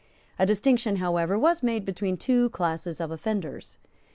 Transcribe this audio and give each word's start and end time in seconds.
A 0.39 0.47
distinction, 0.47 0.95
however, 0.95 1.37
was 1.37 1.61
made 1.61 1.85
between 1.85 2.17
two 2.17 2.49
classes 2.49 2.99
of 2.99 3.11
offenders. 3.11 3.77